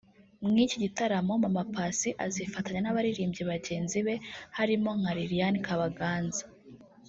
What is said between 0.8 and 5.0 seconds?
gitaramo Mama Passy azifatanya n’abaririmbyi bagenzi be harimo